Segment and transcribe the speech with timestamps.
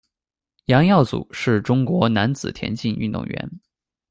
[0.65, 3.51] 杨耀祖是中国男子田径运动员。